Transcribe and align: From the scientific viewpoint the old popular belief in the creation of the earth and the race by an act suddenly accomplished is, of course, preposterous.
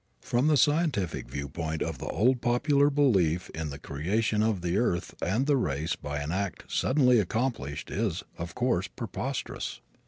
From 0.19 0.47
the 0.47 0.57
scientific 0.57 1.29
viewpoint 1.29 1.81
the 1.81 2.07
old 2.07 2.41
popular 2.41 2.89
belief 2.89 3.51
in 3.51 3.69
the 3.69 3.77
creation 3.77 4.41
of 4.41 4.61
the 4.61 4.75
earth 4.79 5.13
and 5.21 5.45
the 5.45 5.57
race 5.57 5.95
by 5.95 6.21
an 6.21 6.31
act 6.31 6.63
suddenly 6.67 7.19
accomplished 7.19 7.91
is, 7.91 8.23
of 8.39 8.55
course, 8.55 8.87
preposterous. 8.87 9.79